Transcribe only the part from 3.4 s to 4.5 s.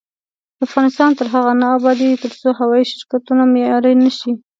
معیاري نشي.